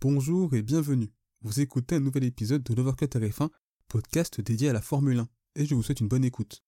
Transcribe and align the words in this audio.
Bonjour 0.00 0.54
et 0.54 0.62
bienvenue. 0.62 1.10
Vous 1.42 1.58
écoutez 1.58 1.96
un 1.96 2.00
nouvel 2.00 2.22
épisode 2.22 2.62
de 2.62 2.72
l'Overcut 2.72 3.06
RF1, 3.06 3.48
podcast 3.88 4.40
dédié 4.40 4.68
à 4.68 4.72
la 4.72 4.80
Formule 4.80 5.18
1, 5.18 5.28
et 5.56 5.66
je 5.66 5.74
vous 5.74 5.82
souhaite 5.82 5.98
une 5.98 6.06
bonne 6.06 6.24
écoute. 6.24 6.62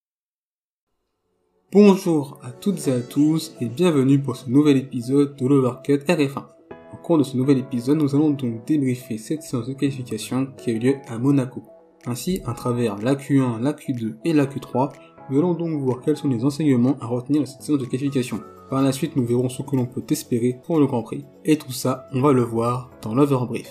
Bonjour 1.71 2.41
à 2.43 2.51
toutes 2.51 2.89
et 2.89 2.93
à 2.93 3.01
tous 3.01 3.55
et 3.61 3.69
bienvenue 3.69 4.21
pour 4.21 4.35
ce 4.35 4.51
nouvel 4.51 4.79
épisode 4.79 5.37
de 5.37 5.47
l'Overcut 5.47 5.99
RF1. 6.09 6.45
Au 6.93 6.97
cours 6.97 7.19
de 7.19 7.23
ce 7.23 7.37
nouvel 7.37 7.59
épisode, 7.59 7.99
nous 7.99 8.17
allons 8.17 8.31
donc 8.31 8.67
débriefer 8.67 9.17
cette 9.17 9.45
séance 9.45 9.69
de 9.69 9.75
qualification 9.75 10.47
qui 10.59 10.71
a 10.71 10.73
eu 10.73 10.81
lieu 10.81 10.97
à 11.07 11.17
Monaco. 11.17 11.63
Ainsi, 12.07 12.41
à 12.47 12.53
travers 12.53 12.99
la 12.99 13.15
Q1, 13.15 13.61
la 13.61 13.75
Q2 13.75 14.17
et 14.25 14.33
la 14.33 14.47
Q3, 14.47 14.91
nous 15.31 15.39
allons 15.39 15.55
donc 15.55 15.81
voir 15.81 16.01
quels 16.01 16.17
sont 16.17 16.27
les 16.27 16.45
enseignements 16.45 16.99
à 16.99 17.07
retenir 17.07 17.43
de 17.43 17.47
cette 17.47 17.63
séance 17.63 17.79
de 17.79 17.87
qualification. 17.87 18.43
Par 18.71 18.83
la 18.83 18.93
suite, 18.93 19.17
nous 19.17 19.27
verrons 19.27 19.49
ce 19.49 19.63
que 19.63 19.75
l'on 19.75 19.87
peut 19.87 20.05
espérer 20.11 20.57
pour 20.65 20.79
le 20.79 20.87
Grand 20.87 21.03
Prix. 21.03 21.25
Et 21.45 21.59
tout 21.59 21.73
ça, 21.73 22.07
on 22.13 22.21
va 22.21 22.33
le 22.33 22.43
voir 22.43 22.89
dans 23.03 23.17
l'overbrief. 23.17 23.67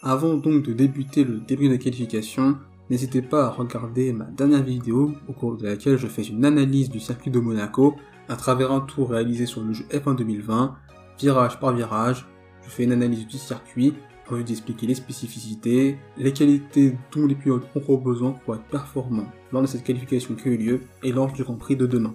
Avant 0.00 0.34
donc 0.34 0.62
de 0.62 0.72
débuter 0.72 1.24
le 1.24 1.38
début 1.38 1.68
de 1.68 1.74
qualification, 1.74 2.56
n'hésitez 2.88 3.22
pas 3.22 3.46
à 3.46 3.50
regarder 3.50 4.12
ma 4.12 4.26
dernière 4.26 4.62
vidéo 4.62 5.10
au 5.26 5.32
cours 5.32 5.56
de 5.56 5.66
laquelle 5.66 5.96
je 5.96 6.06
fais 6.06 6.22
une 6.22 6.44
analyse 6.44 6.88
du 6.88 7.00
circuit 7.00 7.32
de 7.32 7.40
Monaco 7.40 7.96
à 8.28 8.36
travers 8.36 8.70
un 8.70 8.80
tour 8.80 9.10
réalisé 9.10 9.46
sur 9.46 9.62
le 9.62 9.72
jeu 9.72 9.84
F1 9.90 10.14
2020, 10.14 10.76
virage 11.18 11.58
par 11.58 11.74
virage. 11.74 12.28
Je 12.62 12.70
fais 12.70 12.84
une 12.84 12.92
analyse 12.92 13.26
du 13.26 13.38
circuit 13.38 13.92
vue 14.34 14.44
d'expliquer 14.44 14.86
les 14.86 14.94
spécificités, 14.94 15.98
les 16.16 16.32
qualités 16.32 16.96
dont 17.14 17.26
les 17.26 17.34
pilotes 17.34 17.66
ont 17.74 17.96
besoin 17.96 18.32
pour 18.32 18.56
être 18.56 18.64
performants 18.64 19.30
lors 19.52 19.62
de 19.62 19.66
cette 19.66 19.84
qualification 19.84 20.34
qui 20.34 20.48
a 20.48 20.52
eu 20.52 20.56
lieu 20.56 20.80
et 21.02 21.12
lors 21.12 21.32
du 21.32 21.44
Grand 21.44 21.54
Prix 21.54 21.76
de 21.76 21.86
demain. 21.86 22.14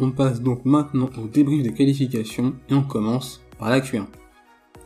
On 0.00 0.10
passe 0.10 0.40
donc 0.40 0.64
maintenant 0.64 1.10
au 1.22 1.26
débrief 1.26 1.62
des 1.62 1.72
qualifications 1.72 2.54
et 2.68 2.74
on 2.74 2.82
commence 2.82 3.40
par 3.58 3.70
la 3.70 3.80
Q1. 3.80 4.06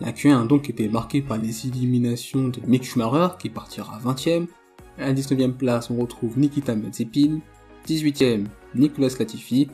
La 0.00 0.12
Q1 0.12 0.42
a 0.42 0.46
donc 0.46 0.68
été 0.68 0.88
marquée 0.88 1.22
par 1.22 1.38
les 1.38 1.66
éliminations 1.66 2.48
de 2.48 2.60
Mick 2.66 2.84
Schumacher 2.84 3.36
qui 3.38 3.50
partira 3.50 3.98
20ème. 4.00 4.46
À 4.98 5.06
la 5.06 5.14
19ème 5.14 5.52
place, 5.52 5.90
on 5.90 5.96
retrouve 5.96 6.38
Nikita 6.38 6.74
Mazepin. 6.74 7.40
18ème, 7.86 8.46
Nicolas 8.74 9.14
Latifi. 9.18 9.68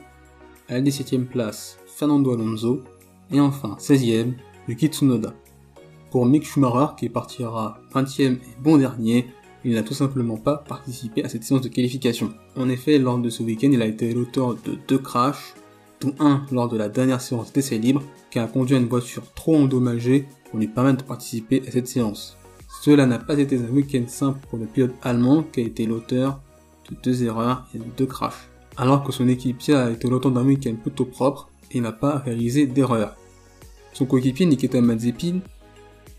À 0.69 0.75
la 0.75 0.83
17ème 0.83 1.25
place, 1.25 1.78
Fernando 1.86 2.33
Alonso. 2.33 2.83
Et 3.30 3.41
enfin, 3.41 3.77
16ème, 3.78 4.34
Yuki 4.69 4.89
Tsunoda. 4.89 5.34
Pour 6.11 6.25
Mick 6.25 6.47
Schumacher 6.47 6.95
qui 6.97 7.09
partira 7.11 7.78
20ème 7.92 8.37
et 8.37 8.62
bon 8.62 8.78
dernier, 8.78 9.27
il 9.64 9.75
n'a 9.75 9.83
tout 9.83 9.95
simplement 9.95 10.39
pas 10.39 10.56
participé 10.56 11.23
à 11.23 11.28
cette 11.28 11.45
séance 11.45 11.61
de 11.61 11.69
qualification. 11.69 12.33
En 12.56 12.70
effet, 12.70 12.98
lors 12.98 13.19
de 13.19 13.28
ce 13.28 13.42
week-end, 13.42 13.69
il 13.70 13.83
a 13.83 13.87
été 13.87 14.14
l'auteur 14.14 14.55
de 14.55 14.79
deux 14.89 14.98
crashs, 14.98 15.55
dont 16.01 16.14
un 16.19 16.47
lors 16.51 16.69
de 16.69 16.79
la 16.79 16.89
dernière 16.89 17.20
séance 17.20 17.53
d'essai 17.53 17.77
libre, 17.77 18.03
qui 18.31 18.39
a 18.39 18.47
conduit 18.47 18.77
à 18.77 18.79
une 18.79 18.89
voiture 18.89 19.25
trop 19.34 19.56
endommagée 19.56 20.27
pour 20.48 20.59
lui 20.59 20.69
permettre 20.69 21.03
de 21.03 21.09
participer 21.09 21.62
à 21.67 21.70
cette 21.70 21.89
séance. 21.89 22.39
Cela 22.83 23.05
n'a 23.05 23.19
pas 23.19 23.39
été 23.39 23.59
un 23.59 23.69
week-end 23.70 24.05
simple 24.06 24.39
pour 24.48 24.59
le 24.59 24.67
pilote 24.67 24.95
allemand 25.03 25.42
qui 25.42 25.61
a 25.61 25.64
été 25.64 25.84
l'auteur 25.84 26.41
de 26.91 26.97
deux 27.03 27.25
erreurs 27.25 27.67
et 27.75 27.79
de 27.79 27.84
deux 27.97 28.06
crashs. 28.06 28.48
Alors 28.79 29.03
que 29.03 29.12
son 29.12 29.29
équipier 29.29 29.75
a 29.75 29.91
été 29.91 30.09
l'auteur 30.09 30.33
d'un 30.33 30.45
week-end 30.45 30.75
plutôt 30.81 31.05
propre 31.05 31.51
et 31.70 31.81
n'a 31.81 31.92
pas 31.92 32.19
réalisé 32.19 32.67
d'erreur. 32.67 33.17
Son 33.92 34.06
coéquipier 34.06 34.47
Nikita 34.47 34.81
Mazepin, 34.81 35.41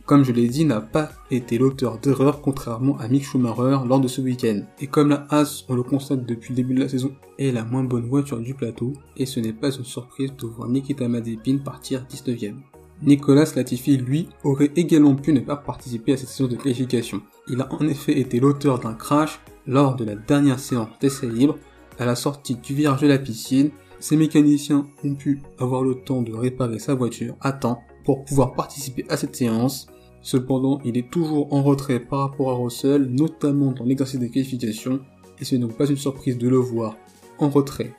comme 0.10 0.26
je 0.26 0.32
l'ai 0.32 0.48
dit, 0.48 0.66
n'a 0.66 0.82
pas 0.82 1.12
été 1.30 1.60
l'auteur 1.60 2.00
d'erreurs 2.00 2.42
contrairement 2.42 2.98
à 2.98 3.08
Mick 3.08 3.24
Schumacher 3.24 3.78
lors 3.88 4.00
de 4.00 4.08
ce 4.08 4.22
week-end. 4.22 4.62
Et 4.80 4.88
comme 4.88 5.10
la 5.10 5.28
Haas, 5.30 5.66
on 5.70 5.76
le 5.76 5.84
constate 5.84 6.26
depuis 6.26 6.50
le 6.50 6.56
début 6.56 6.74
de 6.74 6.80
la 6.80 6.90
saison, 6.90 7.12
est 7.38 7.52
la 7.52 7.64
moins 7.64 7.84
bonne 7.84 8.08
voiture 8.08 8.40
du 8.40 8.56
plateau, 8.56 8.94
et 9.18 9.28
ce 9.28 9.40
n'est 9.40 9.54
pas 9.54 9.70
une 9.70 9.84
surprise 9.84 10.34
de 10.36 10.48
voir 10.48 10.68
Nikita 10.68 11.08
Mazepin 11.08 11.60
partir 11.64 12.08
19ème. 12.10 12.56
Nicolas 13.04 13.52
Latifi, 13.56 13.98
lui, 13.98 14.28
aurait 14.44 14.72
également 14.76 15.14
pu 15.14 15.32
ne 15.32 15.42
pas 15.42 15.58
participer 15.58 16.14
à 16.14 16.18
cette 16.18 16.30
séance 16.30 16.50
de 16.50 16.56
qualification. 16.56 17.22
Il 17.48 17.62
a 17.62 17.72
en 17.72 17.88
effet 17.88 18.20
été 18.20 18.40
l'auteur 18.40 18.80
d'un 18.80 18.96
crash 18.96 19.40
lors 19.68 19.96
de 19.96 20.06
la 20.06 20.16
dernière 20.16 20.58
séance 20.58 20.90
d'essai 21.00 21.28
libre, 21.28 21.56
à 22.00 22.06
la 22.06 22.16
sortie 22.16 22.56
du 22.56 22.74
virage 22.74 23.02
de 23.02 23.08
la 23.08 23.20
piscine. 23.20 23.70
Ses 24.00 24.18
mécaniciens 24.18 24.88
ont 25.04 25.14
pu 25.14 25.44
avoir 25.60 25.84
le 25.84 26.02
temps 26.02 26.24
de 26.24 26.34
réparer 26.34 26.80
sa 26.80 26.96
voiture 26.96 27.36
à 27.42 27.52
temps 27.52 27.84
pour 28.06 28.26
pouvoir 28.26 28.54
participer 28.54 29.06
à 29.10 29.16
cette 29.16 29.36
séance. 29.36 29.86
Cependant, 30.22 30.80
il 30.84 30.98
est 30.98 31.10
toujours 31.10 31.54
en 31.54 31.64
retrait 31.64 32.00
par 32.00 32.20
rapport 32.20 32.52
à 32.52 32.56
Russell, 32.56 33.06
notamment 33.06 33.72
dans 33.72 33.86
l'exercice 33.86 34.20
des 34.20 34.30
qualifications, 34.30 35.00
et 35.40 35.46
ce 35.46 35.56
n'est 35.56 35.62
donc 35.62 35.78
pas 35.78 35.86
une 35.86 35.98
surprise 35.98 36.38
de 36.38 36.50
le 36.50 36.58
voir 36.58 36.98
en 37.40 37.50
retrait 37.50 37.94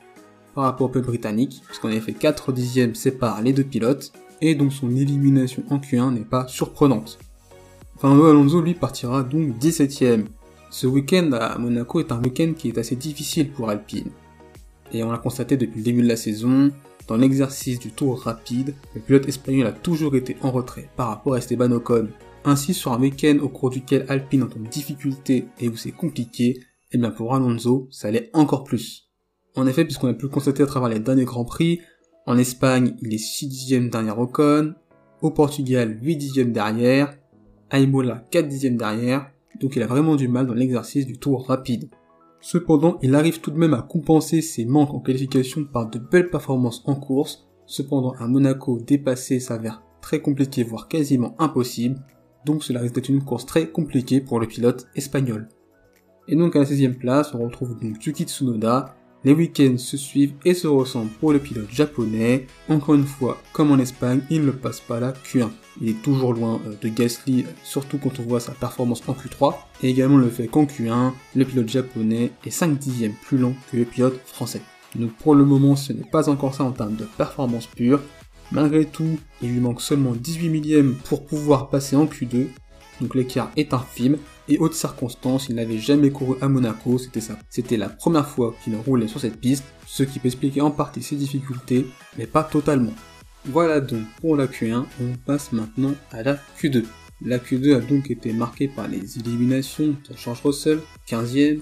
par 0.53 0.65
rapport 0.65 0.87
au 0.87 0.89
peuple 0.89 1.07
britannique, 1.07 1.61
puisqu'en 1.65 1.89
effet 1.89 2.13
4 2.13 2.51
dixièmes 2.51 2.95
séparent 2.95 3.41
les 3.41 3.53
deux 3.53 3.63
pilotes, 3.63 4.11
et 4.41 4.55
donc 4.55 4.73
son 4.73 4.95
élimination 4.95 5.63
en 5.69 5.77
Q1 5.77 6.13
n'est 6.13 6.21
pas 6.21 6.47
surprenante. 6.47 7.19
Fernando 7.97 8.25
Alonso 8.25 8.61
lui 8.61 8.73
partira 8.73 9.23
donc 9.23 9.57
17ème. 9.59 10.25
Ce 10.69 10.87
week-end 10.87 11.31
à 11.33 11.57
Monaco 11.57 11.99
est 11.99 12.11
un 12.11 12.21
week-end 12.21 12.53
qui 12.57 12.69
est 12.69 12.77
assez 12.77 12.95
difficile 12.95 13.51
pour 13.51 13.69
Alpine. 13.69 14.09
Et 14.91 15.03
on 15.03 15.11
l'a 15.11 15.19
constaté 15.19 15.55
depuis 15.57 15.77
le 15.77 15.83
début 15.83 16.01
de 16.01 16.07
la 16.07 16.15
saison, 16.15 16.71
dans 17.07 17.17
l'exercice 17.17 17.79
du 17.79 17.91
tour 17.91 18.21
rapide, 18.21 18.73
le 18.95 19.01
pilote 19.01 19.27
espagnol 19.27 19.67
a 19.67 19.71
toujours 19.71 20.15
été 20.15 20.37
en 20.41 20.51
retrait 20.51 20.89
par 20.95 21.07
rapport 21.07 21.33
à 21.33 21.37
Esteban 21.37 21.71
Ocon. 21.71 22.07
Ainsi, 22.43 22.73
sur 22.73 22.93
un 22.93 22.99
week-end 22.99 23.37
au 23.41 23.49
cours 23.49 23.69
duquel 23.69 24.05
Alpine 24.09 24.41
est 24.41 24.57
en 24.57 24.69
difficulté 24.69 25.47
et 25.59 25.69
où 25.69 25.75
c'est 25.75 25.91
compliqué, 25.91 26.59
eh 26.91 26.97
bien 26.97 27.11
pour 27.11 27.35
Alonso, 27.35 27.87
ça 27.91 28.07
allait 28.07 28.29
encore 28.33 28.63
plus. 28.63 29.09
En 29.55 29.67
effet, 29.67 29.85
puisqu'on 29.85 30.07
a 30.07 30.13
pu 30.13 30.23
le 30.23 30.29
constater 30.29 30.63
à 30.63 30.65
travers 30.65 30.89
les 30.89 30.99
derniers 30.99 31.25
Grands 31.25 31.45
Prix, 31.45 31.81
en 32.25 32.37
Espagne, 32.37 32.95
il 33.01 33.13
est 33.13 33.17
6 33.17 33.47
dixièmes 33.47 33.89
derrière 33.89 34.19
Ocon, 34.19 34.73
au 35.21 35.31
Portugal, 35.31 35.97
8 36.01 36.15
dixièmes 36.15 36.51
derrière, 36.51 37.15
à 37.69 37.79
Imola, 37.79 38.25
4 38.31 38.47
dixièmes 38.47 38.77
derrière, 38.77 39.31
donc 39.59 39.75
il 39.75 39.83
a 39.83 39.87
vraiment 39.87 40.15
du 40.15 40.27
mal 40.27 40.47
dans 40.47 40.53
l'exercice 40.53 41.05
du 41.05 41.17
tour 41.17 41.47
rapide. 41.47 41.89
Cependant, 42.41 42.97
il 43.03 43.13
arrive 43.13 43.39
tout 43.39 43.51
de 43.51 43.57
même 43.57 43.75
à 43.75 43.83
compenser 43.83 44.41
ses 44.41 44.65
manques 44.65 44.93
en 44.93 44.99
qualification 44.99 45.63
par 45.63 45.89
de 45.89 45.99
belles 45.99 46.31
performances 46.31 46.83
en 46.87 46.95
course. 46.95 47.47
Cependant, 47.67 48.13
à 48.19 48.27
Monaco, 48.27 48.79
dépasser 48.79 49.39
s'avère 49.39 49.83
très 50.01 50.21
compliqué, 50.21 50.63
voire 50.63 50.87
quasiment 50.87 51.35
impossible. 51.39 52.03
Donc 52.45 52.63
cela 52.63 52.79
risque 52.79 52.95
d'être 52.95 53.09
une 53.09 53.23
course 53.23 53.45
très 53.45 53.69
compliquée 53.69 54.19
pour 54.19 54.39
le 54.39 54.47
pilote 54.47 54.87
espagnol. 54.95 55.47
Et 56.27 56.35
donc 56.35 56.55
à 56.55 56.59
la 56.59 56.65
16 56.65 56.97
place, 56.97 57.33
on 57.35 57.43
retrouve 57.43 57.79
donc 57.79 58.03
Yuki 58.03 58.23
Tsunoda, 58.23 58.95
les 59.23 59.33
week-ends 59.33 59.77
se 59.77 59.97
suivent 59.97 60.33
et 60.45 60.53
se 60.53 60.67
ressemblent 60.67 61.11
pour 61.19 61.33
le 61.33 61.39
pilote 61.39 61.69
japonais. 61.71 62.47
Encore 62.69 62.95
une 62.95 63.05
fois, 63.05 63.37
comme 63.53 63.71
en 63.71 63.77
Espagne, 63.77 64.21
il 64.29 64.45
ne 64.45 64.51
passe 64.51 64.79
pas 64.79 64.99
la 64.99 65.11
Q1. 65.11 65.49
Il 65.79 65.89
est 65.89 66.01
toujours 66.01 66.33
loin 66.33 66.59
euh, 66.65 66.73
de 66.81 66.89
Gasly, 66.89 67.45
surtout 67.63 67.97
quand 67.97 68.19
on 68.19 68.23
voit 68.23 68.39
sa 68.39 68.53
performance 68.53 69.03
en 69.07 69.13
Q3. 69.13 69.55
Et 69.83 69.89
également 69.89 70.17
le 70.17 70.29
fait 70.29 70.47
qu'en 70.47 70.65
Q1, 70.65 71.11
le 71.35 71.45
pilote 71.45 71.69
japonais 71.69 72.31
est 72.45 72.49
5 72.49 72.77
dixièmes 72.77 73.13
plus 73.23 73.37
lent 73.37 73.53
que 73.71 73.77
le 73.77 73.85
pilote 73.85 74.19
français. 74.25 74.61
Donc 74.95 75.11
pour 75.13 75.35
le 75.35 75.45
moment, 75.45 75.75
ce 75.75 75.93
n'est 75.93 76.09
pas 76.09 76.29
encore 76.29 76.55
ça 76.55 76.63
en 76.63 76.71
termes 76.71 76.95
de 76.95 77.05
performance 77.05 77.67
pure. 77.67 78.01
Malgré 78.51 78.85
tout, 78.85 79.17
il 79.41 79.53
lui 79.53 79.61
manque 79.61 79.81
seulement 79.81 80.11
18 80.11 80.49
millièmes 80.49 80.95
pour 81.05 81.25
pouvoir 81.25 81.69
passer 81.69 81.95
en 81.95 82.05
Q2. 82.05 82.47
Donc 83.01 83.15
l'écart 83.15 83.51
est 83.57 83.73
infime 83.73 84.17
et 84.47 84.59
haute 84.59 84.75
circonstance, 84.75 85.49
il 85.49 85.55
n'avait 85.55 85.79
jamais 85.79 86.11
couru 86.11 86.37
à 86.39 86.47
Monaco, 86.47 86.97
c'était 86.97 87.19
ça. 87.19 87.37
C'était 87.49 87.77
la 87.77 87.89
première 87.89 88.27
fois 88.27 88.55
qu'il 88.63 88.75
roulait 88.75 89.07
sur 89.07 89.19
cette 89.19 89.39
piste, 89.39 89.65
ce 89.87 90.03
qui 90.03 90.19
peut 90.19 90.27
expliquer 90.27 90.61
en 90.61 90.71
partie 90.71 91.01
ses 91.01 91.15
difficultés, 91.15 91.87
mais 92.17 92.27
pas 92.27 92.43
totalement. 92.43 92.93
Voilà 93.45 93.81
donc 93.81 94.03
pour 94.19 94.37
la 94.37 94.45
Q1, 94.45 94.85
on 95.01 95.17
passe 95.25 95.51
maintenant 95.51 95.95
à 96.11 96.21
la 96.21 96.37
Q2. 96.59 96.85
La 97.25 97.39
Q2 97.39 97.75
a 97.75 97.79
donc 97.79 98.11
été 98.11 98.33
marquée 98.33 98.67
par 98.67 98.87
les 98.87 99.17
éliminations 99.17 99.95
de 100.09 100.15
George 100.15 100.41
Russell, 100.43 100.79
15e, 101.07 101.59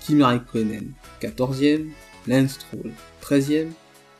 Kimi 0.00 0.22
Raikkonen, 0.22 0.92
14e, 1.20 1.86
Lance 2.26 2.52
Stroll, 2.52 2.92
13e, 3.22 3.68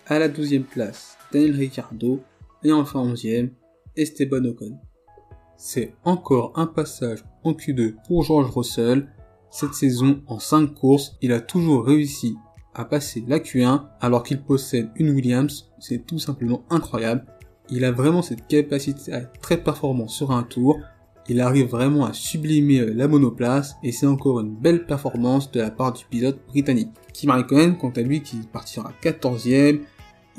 à 0.07 0.19
la 0.19 0.29
12e 0.29 0.63
place, 0.63 1.17
Daniel 1.33 1.57
Ricciardo, 1.57 2.23
et 2.63 2.73
enfin 2.73 3.05
11e, 3.05 3.51
Esteban 3.97 4.45
Ocon. 4.45 4.79
C'est 5.65 5.95
encore 6.03 6.53
un 6.57 6.67
passage 6.67 7.25
en 7.45 7.53
Q2 7.53 7.95
pour 8.09 8.25
George 8.25 8.51
Russell. 8.51 9.07
Cette 9.49 9.75
saison, 9.75 10.21
en 10.27 10.41
5 10.41 10.75
courses, 10.75 11.17
il 11.23 11.31
a 11.31 11.41
toujours 11.41 11.87
réussi 11.87 12.35
à 12.75 12.85
passer 12.85 13.23
la 13.29 13.39
Q1 13.39 13.85
alors 14.01 14.25
qu'il 14.25 14.43
possède 14.43 14.91
une 14.97 15.11
Williams. 15.11 15.71
C'est 15.79 16.05
tout 16.05 16.19
simplement 16.19 16.65
incroyable. 16.69 17.27
Il 17.71 17.85
a 17.85 17.93
vraiment 17.93 18.23
cette 18.23 18.49
capacité 18.49 19.13
à 19.13 19.19
être 19.19 19.39
très 19.41 19.57
performant 19.57 20.09
sur 20.09 20.33
un 20.33 20.43
tour. 20.43 20.81
Il 21.29 21.41
arrive 21.41 21.69
vraiment 21.69 22.07
à 22.07 22.13
sublimer 22.13 22.81
euh, 22.81 22.93
la 22.93 23.07
monoplace 23.07 23.77
et 23.85 23.93
c'est 23.93 24.07
encore 24.07 24.41
une 24.41 24.57
belle 24.57 24.85
performance 24.85 25.53
de 25.53 25.61
la 25.61 25.71
part 25.71 25.93
du 25.93 26.05
pilote 26.07 26.41
britannique. 26.49 26.91
Kim 27.13 27.31
Raikkonen, 27.31 27.79
quant 27.79 27.93
à 27.95 28.01
lui, 28.01 28.21
qui 28.21 28.39
partira 28.53 28.93
14ème, 29.01 29.83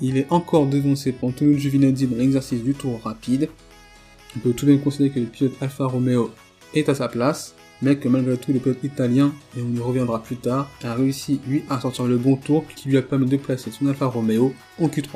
il 0.01 0.17
est 0.17 0.29
encore 0.33 0.67
devancé 0.67 1.13
par 1.13 1.29
Antonio 1.29 1.57
Giovinazzi 1.57 2.07
dans 2.07 2.17
l'exercice 2.17 2.61
du 2.61 2.73
tour 2.73 2.99
rapide. 3.01 3.47
On 4.35 4.39
peut 4.39 4.53
tout 4.53 4.65
de 4.65 4.71
même 4.71 4.81
considérer 4.81 5.11
que 5.11 5.19
le 5.19 5.25
pilote 5.25 5.53
Alfa 5.61 5.85
Romeo 5.85 6.31
est 6.73 6.89
à 6.89 6.95
sa 6.95 7.07
place, 7.07 7.53
mais 7.81 7.97
que 7.97 8.07
malgré 8.07 8.37
tout 8.37 8.53
le 8.53 8.59
pilote 8.59 8.83
italien, 8.83 9.33
et 9.57 9.61
on 9.61 9.75
y 9.75 9.79
reviendra 9.79 10.21
plus 10.23 10.37
tard, 10.37 10.69
a 10.83 10.93
réussi 10.95 11.39
lui 11.47 11.63
à 11.69 11.79
sortir 11.79 12.05
le 12.05 12.17
bon 12.17 12.35
tour 12.35 12.65
qui 12.75 12.89
lui 12.89 12.97
a 12.97 13.01
permis 13.01 13.27
de 13.27 13.37
placer 13.37 13.71
son 13.71 13.87
Alfa 13.87 14.05
Romeo 14.05 14.53
en 14.79 14.87
Q3. 14.87 15.15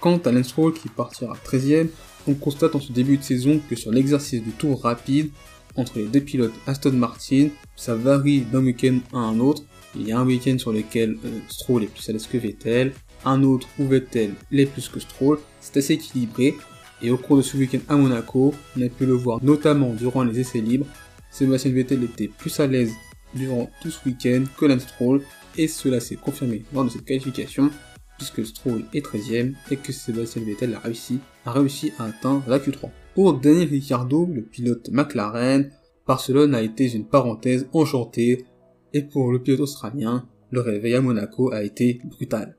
Quant 0.00 0.18
à 0.18 0.32
Lance 0.32 0.48
Stroll 0.48 0.72
qui 0.72 0.88
partira 0.88 1.36
13ème, 1.44 1.88
on 2.26 2.34
constate 2.34 2.74
en 2.74 2.80
ce 2.80 2.92
début 2.92 3.18
de 3.18 3.22
saison 3.22 3.60
que 3.68 3.76
sur 3.76 3.92
l'exercice 3.92 4.42
du 4.42 4.50
tour 4.50 4.82
rapide, 4.82 5.30
entre 5.76 5.98
les 5.98 6.06
deux 6.06 6.20
pilotes 6.20 6.54
Aston 6.66 6.92
Martin, 6.92 7.48
ça 7.76 7.94
varie 7.94 8.40
d'un 8.40 8.62
week-end 8.64 8.98
à 9.12 9.18
un 9.18 9.38
autre. 9.38 9.62
Il 9.94 10.08
y 10.08 10.12
a 10.12 10.18
un 10.18 10.26
week-end 10.26 10.58
sur 10.58 10.72
lequel 10.72 11.16
euh, 11.24 11.38
Stroll 11.48 11.84
est 11.84 11.86
plus 11.86 12.08
à 12.08 12.12
l'aise 12.12 12.26
que 12.26 12.38
Vettel, 12.38 12.92
un 13.24 13.42
autre 13.42 13.68
où 13.78 13.86
Vettel 13.86 14.32
l'est 14.50 14.66
plus 14.66 14.88
que 14.88 15.00
Stroll. 15.00 15.38
C'est 15.60 15.76
assez 15.78 15.94
équilibré. 15.94 16.56
Et 17.02 17.10
au 17.10 17.16
cours 17.16 17.36
de 17.36 17.42
ce 17.42 17.56
week-end 17.56 17.80
à 17.88 17.96
Monaco, 17.96 18.54
on 18.76 18.82
a 18.82 18.88
pu 18.88 19.06
le 19.06 19.12
voir 19.12 19.42
notamment 19.42 19.92
durant 19.92 20.24
les 20.24 20.40
essais 20.40 20.60
libres. 20.60 20.86
Sébastien 21.30 21.72
Vettel 21.72 22.02
était 22.04 22.28
plus 22.28 22.58
à 22.60 22.66
l'aise 22.66 22.92
durant 23.34 23.70
tout 23.82 23.90
ce 23.90 24.08
week-end 24.08 24.44
que 24.58 24.64
Lance 24.64 24.82
Stroll. 24.82 25.22
Et 25.58 25.68
cela 25.68 26.00
s'est 26.00 26.16
confirmé 26.16 26.64
lors 26.72 26.84
de 26.84 26.90
cette 26.90 27.04
qualification 27.04 27.70
puisque 28.16 28.44
Stroll 28.44 28.84
est 28.94 29.04
13ème 29.04 29.54
et 29.70 29.76
que 29.76 29.92
Sébastien 29.92 30.42
Vettel 30.42 30.74
a 30.74 30.78
réussi, 30.80 31.20
a 31.44 31.52
réussi 31.52 31.92
à 31.98 32.04
atteindre 32.04 32.44
la 32.48 32.58
Q3. 32.58 32.90
Pour 33.14 33.34
Daniel 33.34 33.68
Ricciardo, 33.68 34.26
le 34.26 34.42
pilote 34.42 34.90
McLaren, 34.90 35.70
Barcelone 36.06 36.54
a 36.54 36.62
été 36.62 36.92
une 36.92 37.06
parenthèse 37.06 37.68
enchantée, 37.72 38.44
et 38.92 39.02
pour 39.02 39.32
le 39.32 39.42
pilote 39.42 39.60
australien, 39.60 40.28
le 40.50 40.60
réveil 40.60 40.94
à 40.94 41.00
Monaco 41.00 41.52
a 41.52 41.62
été 41.62 42.00
brutal. 42.04 42.56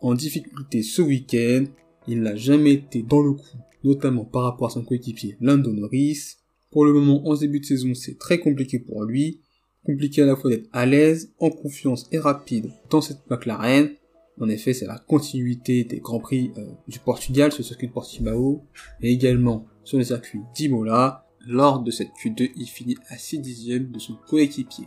En 0.00 0.14
difficulté 0.14 0.82
ce 0.82 1.02
week-end, 1.02 1.64
il 2.06 2.20
n'a 2.20 2.36
jamais 2.36 2.72
été 2.72 3.02
dans 3.02 3.22
le 3.22 3.32
coup, 3.32 3.58
notamment 3.84 4.24
par 4.24 4.42
rapport 4.42 4.68
à 4.68 4.70
son 4.70 4.84
coéquipier 4.84 5.36
Lando 5.40 5.72
Norris. 5.72 6.36
Pour 6.70 6.84
le 6.84 6.92
moment, 6.92 7.26
en 7.28 7.36
début 7.36 7.60
de 7.60 7.66
saison, 7.66 7.94
c'est 7.94 8.18
très 8.18 8.38
compliqué 8.38 8.78
pour 8.78 9.04
lui. 9.04 9.40
Compliqué 9.84 10.22
à 10.22 10.26
la 10.26 10.34
fois 10.34 10.50
d'être 10.50 10.68
à 10.72 10.86
l'aise, 10.86 11.32
en 11.38 11.50
confiance 11.50 12.08
et 12.10 12.18
rapide 12.18 12.70
dans 12.90 13.02
cette 13.02 13.28
McLaren, 13.30 13.90
en 14.40 14.48
effet, 14.48 14.72
c'est 14.72 14.86
la 14.86 14.98
continuité 14.98 15.84
des 15.84 16.00
Grands 16.00 16.18
Prix 16.18 16.52
euh, 16.58 16.66
du 16.88 16.98
Portugal 16.98 17.52
sur 17.52 17.60
le 17.60 17.66
circuit 17.66 17.88
de 17.88 17.92
Portimao 17.92 18.64
et 19.00 19.12
également 19.12 19.66
sur 19.84 19.98
le 19.98 20.04
circuit 20.04 20.40
d'Imola. 20.54 21.26
Lors 21.46 21.80
de 21.80 21.90
cette 21.90 22.08
Q2, 22.22 22.52
il 22.56 22.66
finit 22.66 22.96
à 23.08 23.18
6 23.18 23.38
dixièmes 23.40 23.90
de 23.92 23.98
son 23.98 24.14
coéquipier. 24.28 24.86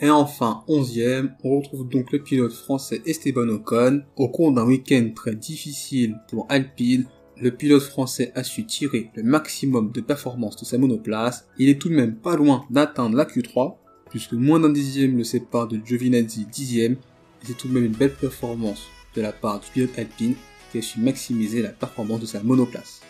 Et 0.00 0.10
enfin, 0.10 0.64
11e, 0.68 1.32
on 1.44 1.58
retrouve 1.58 1.88
donc 1.88 2.12
le 2.12 2.22
pilote 2.22 2.52
français 2.52 3.02
Esteban 3.04 3.48
Ocon. 3.48 4.02
Au 4.16 4.28
cours 4.28 4.52
d'un 4.52 4.64
week-end 4.64 5.10
très 5.14 5.34
difficile 5.34 6.16
pour 6.28 6.46
Alpine, 6.48 7.04
le 7.40 7.50
pilote 7.50 7.82
français 7.82 8.32
a 8.34 8.42
su 8.42 8.66
tirer 8.66 9.10
le 9.14 9.22
maximum 9.22 9.92
de 9.92 10.00
performance 10.00 10.56
de 10.56 10.64
sa 10.64 10.78
monoplace. 10.78 11.46
Il 11.58 11.68
est 11.68 11.80
tout 11.80 11.88
de 11.88 11.94
même 11.94 12.16
pas 12.16 12.36
loin 12.36 12.64
d'atteindre 12.70 13.16
la 13.16 13.24
Q3, 13.24 13.76
puisque 14.10 14.32
moins 14.32 14.60
d'un 14.60 14.70
dixième 14.70 15.16
le 15.16 15.24
sépare 15.24 15.68
de 15.68 15.78
Giovinazzi 15.84 16.46
dixième 16.46 16.96
c'est 17.44 17.56
tout 17.56 17.68
de 17.68 17.72
même 17.72 17.84
une 17.84 17.92
belle 17.92 18.14
performance 18.14 18.88
de 19.14 19.22
la 19.22 19.32
part 19.32 19.60
du 19.60 19.66
pilote 19.72 19.96
alpine 19.96 20.34
qui 20.72 20.78
a 20.78 20.82
su 20.82 21.00
maximiser 21.00 21.62
la 21.62 21.68
performance 21.68 22.20
de 22.20 22.26
sa 22.26 22.42
monoplace. 22.42 23.00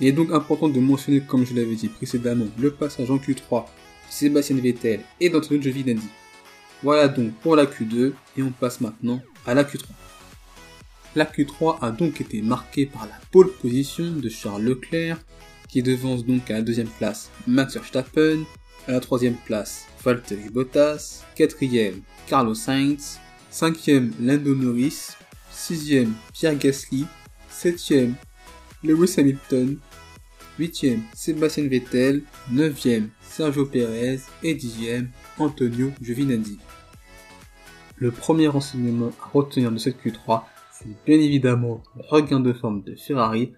Il 0.00 0.06
est 0.06 0.12
donc 0.12 0.30
important 0.32 0.68
de 0.68 0.80
mentionner, 0.80 1.20
comme 1.20 1.46
je 1.46 1.54
l'avais 1.54 1.74
dit 1.74 1.88
précédemment, 1.88 2.46
le 2.58 2.70
passage 2.70 3.10
en 3.10 3.16
Q3 3.16 3.64
de 3.64 3.68
Sébastien 4.10 4.56
Vettel 4.56 5.00
et 5.18 5.30
d'Antonio 5.30 5.62
Giovinazzi. 5.62 6.08
Voilà 6.82 7.08
donc 7.08 7.32
pour 7.42 7.56
la 7.56 7.66
Q2 7.66 8.12
et 8.36 8.42
on 8.42 8.50
passe 8.50 8.80
maintenant 8.80 9.20
à 9.46 9.54
la 9.54 9.64
Q3. 9.64 9.84
La 11.16 11.24
Q3 11.24 11.78
a 11.80 11.90
donc 11.90 12.20
été 12.20 12.40
marquée 12.40 12.86
par 12.86 13.06
la 13.06 13.18
pole 13.32 13.52
position 13.52 14.12
de 14.12 14.28
Charles 14.28 14.62
Leclerc 14.62 15.18
qui 15.68 15.82
devance 15.82 16.24
donc 16.24 16.48
à 16.50 16.54
la 16.54 16.62
deuxième 16.62 16.88
place 16.88 17.30
Max 17.46 17.74
Verstappen, 17.74 18.44
à 18.86 18.92
la 18.92 19.00
troisième 19.00 19.34
place 19.34 19.86
Valtteri 20.04 20.48
Bottas, 20.50 21.24
quatrième 21.34 22.02
Carlos 22.26 22.54
Sainz, 22.54 23.18
5e 23.52 24.12
Lando 24.20 24.54
Norris, 24.54 25.16
6e 25.52 26.08
Pierre 26.32 26.56
Gasly, 26.56 27.06
7e 27.52 28.12
Lewis 28.84 29.14
Hamilton, 29.18 29.78
8e 30.60 31.00
Sébastien 31.14 31.66
Vettel, 31.66 32.22
9e 32.52 33.08
Sergio 33.22 33.66
Perez 33.66 34.20
et 34.42 34.54
10e 34.54 35.08
Antonio 35.38 35.90
Giovinazzi. 36.00 36.58
Le 37.96 38.10
premier 38.10 38.48
renseignement 38.48 39.10
à 39.20 39.28
retenir 39.32 39.70
de 39.70 39.78
cette 39.78 40.02
Q3, 40.02 40.42
bien 41.06 41.18
évidemment 41.18 41.82
le 41.96 42.02
regain 42.08 42.40
de 42.40 42.52
forme 42.52 42.82
de 42.82 42.94
Ferrari, 42.94 43.52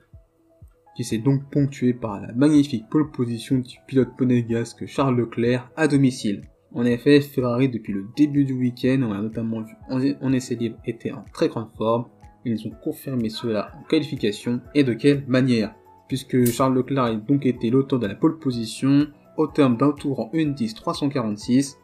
qui 0.96 1.04
s'est 1.04 1.18
donc 1.18 1.50
ponctué 1.50 1.94
par 1.94 2.20
la 2.20 2.32
magnifique 2.32 2.88
pole 2.90 3.10
position 3.10 3.58
du 3.58 3.76
pilote 3.86 4.18
monégasque 4.20 4.86
Charles 4.86 5.16
Leclerc 5.16 5.70
à 5.76 5.88
domicile. 5.88 6.42
En 6.74 6.84
effet, 6.84 7.20
Ferrari, 7.20 7.68
depuis 7.68 7.92
le 7.92 8.06
début 8.16 8.44
du 8.44 8.54
week-end, 8.54 9.00
on 9.02 9.12
a 9.12 9.20
notamment 9.20 9.62
vu 9.62 10.16
en 10.20 10.32
essai 10.32 10.54
libre, 10.54 10.78
était 10.86 11.12
en 11.12 11.24
très 11.32 11.48
grande 11.48 11.70
forme. 11.76 12.06
Ils 12.44 12.66
ont 12.66 12.72
confirmé 12.82 13.28
cela 13.28 13.72
en 13.78 13.84
qualification 13.84 14.60
et 14.74 14.82
de 14.82 14.94
quelle 14.94 15.24
manière? 15.28 15.74
Puisque 16.08 16.44
Charles 16.46 16.74
Leclerc 16.74 17.04
a 17.04 17.14
donc 17.14 17.46
été 17.46 17.70
l'auteur 17.70 17.98
de 17.98 18.06
la 18.06 18.14
pole 18.14 18.38
position, 18.38 19.06
au 19.36 19.46
terme 19.46 19.76
d'un 19.76 19.92
tour 19.92 20.20
en 20.20 20.30
1.10 20.32 20.74
346, 20.74 21.78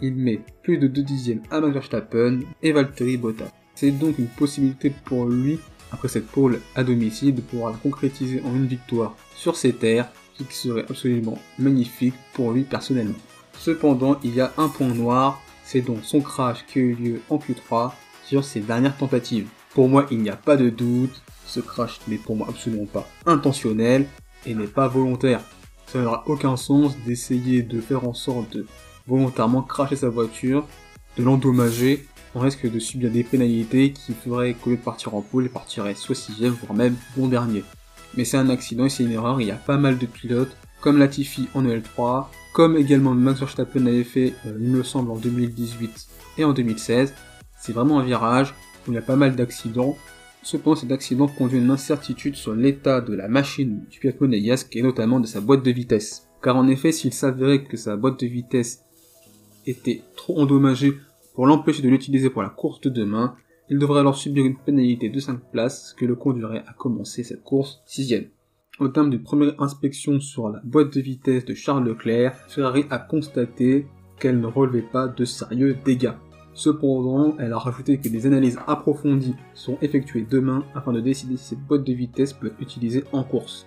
il 0.00 0.16
met 0.16 0.40
plus 0.62 0.78
de 0.78 0.88
2 0.88 1.02
dixièmes 1.02 1.42
à 1.50 1.60
Max 1.60 1.74
Verstappen 1.74 2.40
et 2.62 2.72
Valtteri 2.72 3.16
Bottas. 3.16 3.52
C'est 3.82 3.90
donc 3.90 4.16
une 4.20 4.28
possibilité 4.28 4.90
pour 4.90 5.24
lui, 5.24 5.58
après 5.90 6.06
cette 6.06 6.28
pole 6.28 6.60
à 6.76 6.84
domicile, 6.84 7.34
de 7.34 7.40
pouvoir 7.40 7.72
la 7.72 7.78
concrétiser 7.78 8.40
en 8.44 8.54
une 8.54 8.68
victoire 8.68 9.16
sur 9.34 9.56
ses 9.56 9.72
terres, 9.72 10.08
ce 10.38 10.44
qui 10.44 10.54
serait 10.54 10.86
absolument 10.88 11.36
magnifique 11.58 12.14
pour 12.32 12.52
lui 12.52 12.62
personnellement. 12.62 13.18
Cependant, 13.58 14.20
il 14.22 14.36
y 14.36 14.40
a 14.40 14.52
un 14.56 14.68
point 14.68 14.94
noir, 14.94 15.42
c'est 15.64 15.80
donc 15.80 16.04
son 16.04 16.20
crash 16.20 16.64
qui 16.68 16.78
a 16.78 16.82
eu 16.82 16.94
lieu 16.94 17.20
en 17.28 17.38
Q3 17.38 17.90
sur 18.24 18.44
ses 18.44 18.60
dernières 18.60 18.96
tentatives. 18.96 19.48
Pour 19.74 19.88
moi, 19.88 20.06
il 20.12 20.20
n'y 20.20 20.30
a 20.30 20.36
pas 20.36 20.56
de 20.56 20.70
doute, 20.70 21.20
ce 21.44 21.58
crash 21.58 21.98
n'est 22.06 22.18
pour 22.18 22.36
moi 22.36 22.46
absolument 22.48 22.86
pas 22.86 23.08
intentionnel 23.26 24.06
et 24.46 24.54
n'est 24.54 24.68
pas 24.68 24.86
volontaire. 24.86 25.40
Ça 25.88 26.00
n'aura 26.00 26.22
aucun 26.28 26.56
sens 26.56 26.96
d'essayer 27.04 27.62
de 27.62 27.80
faire 27.80 28.06
en 28.06 28.14
sorte 28.14 28.52
de 28.52 28.64
volontairement 29.08 29.62
cracher 29.62 29.96
sa 29.96 30.08
voiture, 30.08 30.68
de 31.18 31.24
l'endommager, 31.24 32.06
on 32.34 32.40
risque 32.40 32.70
de 32.70 32.78
subir 32.78 33.10
des 33.10 33.24
pénalités 33.24 33.92
qui 33.92 34.12
feraient 34.14 34.56
de 34.66 34.76
partir 34.76 35.14
en 35.14 35.20
pôle, 35.20 35.48
partirait 35.48 35.94
soit 35.94 36.14
sixième, 36.14 36.52
voire 36.52 36.74
même 36.74 36.96
bon 37.16 37.28
dernier. 37.28 37.64
Mais 38.16 38.24
c'est 38.24 38.36
un 38.36 38.50
accident 38.50 38.86
et 38.86 38.88
c'est 38.88 39.04
une 39.04 39.12
erreur, 39.12 39.40
il 39.40 39.48
y 39.48 39.50
a 39.50 39.56
pas 39.56 39.78
mal 39.78 39.98
de 39.98 40.06
pilotes, 40.06 40.56
comme 40.80 40.98
Latifi 40.98 41.48
en 41.54 41.64
EL3, 41.64 42.26
comme 42.52 42.76
également 42.76 43.14
Max 43.14 43.40
Verstappen 43.40 43.86
avait 43.86 44.04
fait, 44.04 44.34
euh, 44.46 44.58
il 44.60 44.68
me 44.68 44.82
semble, 44.82 45.10
en 45.10 45.16
2018 45.16 46.08
et 46.38 46.44
en 46.44 46.52
2016. 46.52 47.14
C'est 47.58 47.72
vraiment 47.72 48.00
un 48.00 48.04
virage 48.04 48.54
où 48.86 48.92
il 48.92 48.94
y 48.94 48.98
a 48.98 49.02
pas 49.02 49.16
mal 49.16 49.36
d'accidents. 49.36 49.96
Cependant, 50.42 50.76
cet 50.76 50.90
accident 50.90 51.28
conduit 51.28 51.58
à 51.58 51.62
une 51.62 51.70
incertitude 51.70 52.34
sur 52.34 52.54
l'état 52.54 53.00
de 53.00 53.14
la 53.14 53.28
machine 53.28 53.84
du 53.90 54.00
pilote 54.00 54.20
monégasque 54.20 54.74
et 54.74 54.82
notamment 54.82 55.20
de 55.20 55.26
sa 55.26 55.40
boîte 55.40 55.62
de 55.62 55.70
vitesse. 55.70 56.26
Car 56.42 56.56
en 56.56 56.66
effet, 56.66 56.90
s'il 56.90 57.12
s'avérait 57.12 57.62
que 57.62 57.76
sa 57.76 57.96
boîte 57.96 58.20
de 58.20 58.26
vitesse 58.26 58.80
était 59.66 60.02
trop 60.16 60.40
endommagée 60.40 60.94
pour 61.34 61.46
l'empêcher 61.46 61.82
de 61.82 61.88
l'utiliser 61.88 62.30
pour 62.30 62.42
la 62.42 62.50
course 62.50 62.80
de 62.80 62.90
demain, 62.90 63.36
il 63.70 63.78
devrait 63.78 64.00
alors 64.00 64.16
subir 64.16 64.44
une 64.44 64.58
pénalité 64.58 65.08
de 65.08 65.18
5 65.18 65.50
places, 65.50 65.90
ce 65.90 65.94
qui 65.94 66.06
le 66.06 66.14
conduirait 66.14 66.64
à 66.66 66.74
commencer 66.74 67.24
cette 67.24 67.42
course 67.42 67.82
sixième. 67.86 68.26
Au 68.78 68.88
terme 68.88 69.10
d'une 69.10 69.22
première 69.22 69.60
inspection 69.60 70.20
sur 70.20 70.48
la 70.48 70.60
boîte 70.64 70.94
de 70.94 71.00
vitesse 71.00 71.44
de 71.44 71.54
Charles 71.54 71.86
Leclerc, 71.86 72.34
Ferrari 72.48 72.84
a 72.90 72.98
constaté 72.98 73.86
qu'elle 74.18 74.40
ne 74.40 74.46
relevait 74.46 74.82
pas 74.82 75.08
de 75.08 75.24
sérieux 75.24 75.76
dégâts. 75.84 76.14
Cependant, 76.54 77.34
elle 77.38 77.52
a 77.52 77.58
rajouté 77.58 77.98
que 77.98 78.08
des 78.08 78.26
analyses 78.26 78.58
approfondies 78.66 79.34
sont 79.54 79.78
effectuées 79.80 80.26
demain 80.28 80.64
afin 80.74 80.92
de 80.92 81.00
décider 81.00 81.36
si 81.36 81.50
cette 81.50 81.66
boîte 81.66 81.84
de 81.84 81.92
vitesse 81.94 82.34
peut 82.34 82.48
être 82.48 82.60
utilisée 82.60 83.04
en 83.12 83.24
course. 83.24 83.66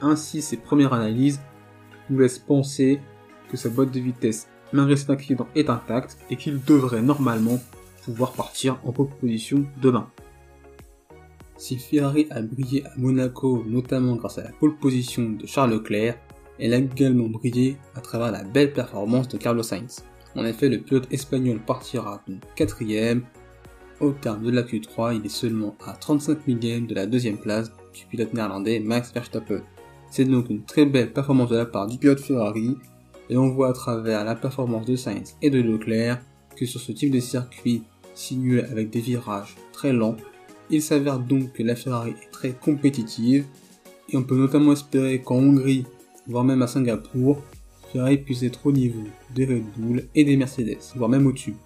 Ainsi, 0.00 0.40
ces 0.40 0.56
premières 0.56 0.94
analyses 0.94 1.40
nous 2.08 2.18
laissent 2.18 2.38
penser 2.38 3.00
que 3.50 3.56
sa 3.56 3.68
boîte 3.68 3.92
de 3.92 4.00
vitesse, 4.00 4.48
malgré 4.72 4.96
cet 4.96 5.10
accident, 5.10 5.46
est 5.54 5.70
intacte 5.70 6.18
et 6.30 6.36
qu'il 6.36 6.62
devrait 6.64 7.02
normalement 7.02 7.60
pouvoir 8.04 8.32
partir 8.32 8.78
en 8.84 8.92
position 8.92 9.64
demain. 9.80 10.08
Si 11.56 11.78
Ferrari 11.78 12.26
a 12.30 12.42
brillé 12.42 12.84
à 12.86 12.90
Monaco 12.96 13.64
notamment 13.66 14.16
grâce 14.16 14.38
à 14.38 14.42
la 14.42 14.50
pole 14.50 14.76
position 14.76 15.30
de 15.30 15.46
Charles 15.46 15.70
Leclerc, 15.70 16.18
elle 16.58 16.74
a 16.74 16.78
également 16.78 17.28
brillé 17.28 17.76
à 17.94 18.00
travers 18.00 18.32
la 18.32 18.42
belle 18.44 18.72
performance 18.72 19.28
de 19.28 19.38
Carlos 19.38 19.62
Sainz. 19.62 20.04
En 20.34 20.44
effet, 20.44 20.68
le 20.68 20.78
pilote 20.78 21.06
espagnol 21.12 21.60
partira 21.60 22.22
donc 22.26 22.40
quatrième. 22.56 23.22
Au 24.00 24.12
terme 24.12 24.42
de 24.42 24.50
la 24.50 24.62
Q3, 24.62 25.16
il 25.16 25.26
est 25.26 25.28
seulement 25.28 25.76
à 25.86 25.92
35 25.92 26.46
millièmes 26.46 26.86
de 26.86 26.94
la 26.94 27.06
deuxième 27.06 27.38
place 27.38 27.70
du 27.94 28.06
pilote 28.06 28.34
néerlandais 28.34 28.80
Max 28.80 29.12
Verstappen. 29.12 29.62
C'est 30.10 30.24
donc 30.24 30.50
une 30.50 30.64
très 30.64 30.84
belle 30.84 31.12
performance 31.12 31.50
de 31.50 31.56
la 31.56 31.66
part 31.66 31.86
du 31.86 31.98
pilote 31.98 32.20
Ferrari, 32.20 32.76
et 33.32 33.36
on 33.38 33.48
voit 33.48 33.70
à 33.70 33.72
travers 33.72 34.26
la 34.26 34.34
performance 34.34 34.84
de 34.84 34.94
Sainz 34.94 35.36
et 35.40 35.48
de 35.48 35.58
Leclerc 35.58 36.20
que 36.54 36.66
sur 36.66 36.82
ce 36.82 36.92
type 36.92 37.10
de 37.10 37.18
circuit 37.18 37.82
sinué 38.14 38.62
avec 38.62 38.90
des 38.90 39.00
virages 39.00 39.56
très 39.72 39.94
lents, 39.94 40.16
il 40.68 40.82
s'avère 40.82 41.18
donc 41.18 41.54
que 41.54 41.62
la 41.62 41.74
Ferrari 41.74 42.10
est 42.10 42.30
très 42.30 42.50
compétitive 42.50 43.46
et 44.10 44.18
on 44.18 44.22
peut 44.22 44.36
notamment 44.36 44.72
espérer 44.72 45.22
qu'en 45.22 45.36
Hongrie, 45.36 45.86
voire 46.28 46.44
même 46.44 46.60
à 46.60 46.66
Singapour, 46.66 47.42
Ferrari 47.90 48.18
puisse 48.18 48.42
être 48.42 48.66
au 48.66 48.72
niveau 48.72 49.04
des 49.34 49.46
Red 49.46 49.64
Bull 49.78 50.04
et 50.14 50.24
des 50.24 50.36
Mercedes, 50.36 50.92
voire 50.94 51.08
même 51.08 51.26
au-dessus. 51.26 51.56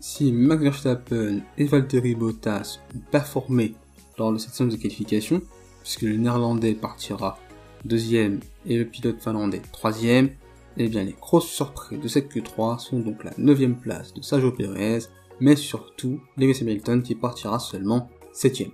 Si 0.00 0.32
Max 0.32 0.60
Verstappen 0.60 1.38
et 1.56 1.66
Valtteri 1.66 2.16
Bottas 2.16 2.80
ont 2.96 3.00
performé 3.12 3.74
lors 4.18 4.32
de 4.32 4.38
cette 4.38 4.54
séance 4.54 4.72
de 4.72 4.76
qualification, 4.76 5.40
puisque 5.82 6.02
le 6.02 6.16
néerlandais 6.16 6.74
partira 6.74 7.38
deuxième 7.84 8.40
et 8.66 8.76
le 8.76 8.86
pilote 8.86 9.20
finlandais 9.20 9.62
troisième, 9.70 10.30
eh 10.76 10.88
bien 10.88 11.04
les 11.04 11.14
grosses 11.20 11.48
surprises 11.48 12.00
de 12.00 12.08
cette 12.08 12.32
Q3 12.34 12.78
sont 12.78 13.00
donc 13.00 13.24
la 13.24 13.32
9 13.38 13.80
place 13.80 14.12
de 14.12 14.22
Sergio 14.22 14.52
Perez, 14.52 15.04
mais 15.40 15.56
surtout 15.56 16.20
Lewis 16.36 16.58
Hamilton 16.60 17.02
qui 17.02 17.14
partira 17.14 17.58
seulement 17.58 18.08
7 18.32 18.64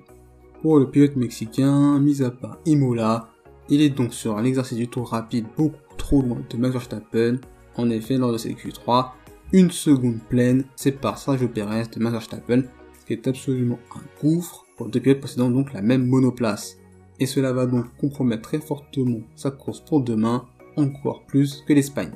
Pour 0.62 0.78
le 0.78 0.90
pilote 0.90 1.16
mexicain, 1.16 1.99
mis 2.00 2.23
à 2.23 2.30
part 2.30 2.59
Imola, 2.66 3.28
il 3.69 3.80
est 3.83 3.90
donc 3.90 4.14
sur 4.14 4.37
un 4.37 4.45
exercice 4.45 4.78
du 4.78 4.88
tour 4.88 5.09
rapide 5.09 5.47
beaucoup 5.57 5.76
trop 5.97 6.23
loin 6.23 6.42
de 6.49 6.57
Max 6.57 6.73
Verstappen. 6.73 7.38
En 7.76 7.88
effet, 7.90 8.16
lors 8.16 8.33
de 8.33 8.38
cette 8.38 8.57
Q3, 8.57 9.11
une 9.52 9.71
seconde 9.71 10.21
pleine 10.28 10.64
sépare 10.76 11.19
Sergio 11.19 11.49
Perez 11.49 11.85
de 11.95 12.00
Max 12.00 12.12
Verstappen, 12.12 12.62
ce 12.99 13.07
qui 13.07 13.12
est 13.12 13.28
absolument 13.28 13.78
un 13.95 14.00
gouffre 14.21 14.64
pour 14.76 14.88
deux 14.88 15.00
pilotes 15.00 15.21
possédant 15.21 15.50
donc 15.50 15.73
la 15.73 15.83
même 15.83 16.07
monoplace. 16.07 16.78
Et 17.21 17.26
cela 17.26 17.52
va 17.52 17.66
donc 17.66 17.85
compromettre 17.99 18.42
très 18.42 18.61
fortement 18.61 19.21
sa 19.37 19.50
course 19.50 19.80
pour 19.80 20.00
demain, 20.00 20.47
encore 20.77 21.23
plus 21.27 21.62
que 21.67 21.73
l'Espagne. 21.73 22.12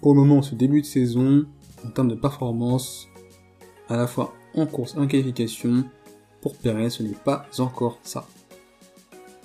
Pour 0.00 0.14
le 0.14 0.20
moment, 0.20 0.42
ce 0.42 0.54
début 0.54 0.80
de 0.80 0.86
saison, 0.86 1.44
en 1.86 1.90
termes 1.90 2.08
de 2.08 2.14
performance, 2.14 3.08
à 3.88 3.96
la 3.96 4.06
fois 4.06 4.34
en 4.54 4.66
course 4.66 4.94
et 4.94 4.98
en 4.98 5.06
qualification, 5.06 5.84
pour 6.40 6.56
Perez, 6.56 6.90
ce 6.90 7.02
n'est 7.02 7.10
pas 7.10 7.46
encore 7.58 7.98
ça. 8.02 8.26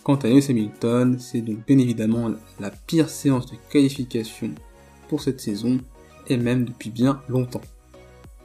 Quant 0.04 0.16
à 0.16 0.28
Lewis 0.28 0.46
Hamilton, 0.50 1.18
c'est 1.20 1.42
donc 1.42 1.66
bien 1.66 1.78
évidemment 1.78 2.32
la 2.60 2.72
pire 2.72 3.10
séance 3.10 3.48
de 3.48 3.58
qualification 3.70 4.52
pour 5.08 5.22
cette 5.22 5.42
saison, 5.42 5.80
et 6.28 6.38
même 6.38 6.66
depuis 6.66 6.90
bien 6.90 7.22
longtemps. 7.28 7.62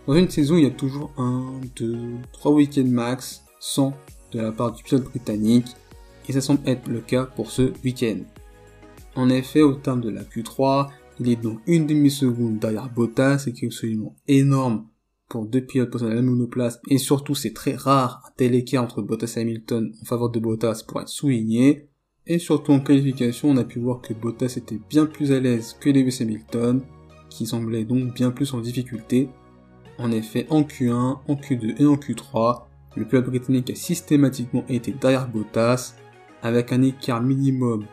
Dans 0.07 0.15
une 0.15 0.31
saison, 0.31 0.57
il 0.57 0.65
y 0.65 0.67
a 0.67 0.71
toujours 0.71 1.13
un, 1.19 1.61
deux, 1.77 1.99
trois 2.33 2.53
week-ends 2.53 2.87
max 2.87 3.45
sans 3.59 3.93
de 4.33 4.41
la 4.41 4.53
part 4.53 4.73
du 4.73 4.83
pilote 4.83 5.05
britannique, 5.05 5.69
et 6.29 6.33
ça 6.33 6.41
semble 6.41 6.67
être 6.69 6.89
le 6.89 7.01
cas 7.01 7.25
pour 7.25 7.51
ce 7.51 7.73
week-end. 7.85 8.21
En 9.17 9.29
effet, 9.29 9.63
au 9.63 9.75
terme 9.75 10.01
de 10.01 10.11
la 10.11 10.23
Q3, 10.23 10.89
il 11.19 11.29
est 11.29 11.37
donc 11.37 11.61
une 11.67 11.87
demi-seconde 11.87 12.59
derrière 12.59 12.89
Bottas, 12.89 13.39
ce 13.39 13.51
qui 13.51 13.65
est 13.65 13.69
absolument 13.69 14.17
énorme 14.29 14.87
pour 15.29 15.47
deux 15.47 15.61
pilotes 15.61 15.91
possédant 15.91 16.15
la 16.15 16.23
monoplace, 16.23 16.81
et 16.89 16.99
surtout 16.99 17.35
c'est 17.35 17.55
très 17.55 17.75
rare 17.75 18.23
un 18.27 18.33
tel 18.37 18.55
écart 18.55 18.83
entre 18.83 19.01
Bottas 19.01 19.35
et 19.37 19.41
Hamilton 19.41 19.93
en 20.01 20.05
faveur 20.05 20.31
de 20.31 20.41
Bottas 20.41 20.83
pour 20.87 21.01
être 21.01 21.09
souligné, 21.09 21.89
et 22.27 22.39
surtout 22.39 22.73
en 22.73 22.81
qualification 22.81 23.51
on 23.51 23.57
a 23.57 23.65
pu 23.65 23.79
voir 23.79 24.01
que 24.01 24.13
Bottas 24.13 24.55
était 24.57 24.81
bien 24.89 25.07
plus 25.07 25.33
à 25.33 25.41
l'aise 25.41 25.77
que 25.79 25.89
Lewis 25.89 26.19
Hamilton, 26.21 26.83
qui 27.29 27.47
semblait 27.47 27.85
donc 27.85 28.13
bien 28.13 28.31
plus 28.31 28.53
en 28.55 28.61
difficulté. 28.61 29.29
En 29.99 30.11
effet, 30.11 30.47
en 30.51 30.63
Q1, 30.63 31.19
en 31.29 31.35
Q2 31.35 31.81
et 31.81 31.87
en 31.87 31.95
Q3, 31.95 32.63
le 32.97 33.07
pilote 33.07 33.27
britannique 33.27 33.71
a 33.71 33.75
systématiquement 33.75 34.65
été 34.69 34.93
derrière 34.93 35.29
Bottas, 35.29 35.95
avec 36.43 36.73
un 36.73 36.83
écart 36.83 37.23
minimum 37.23 37.85